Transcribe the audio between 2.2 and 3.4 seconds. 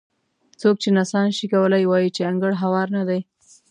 انګړ هوار نه دی.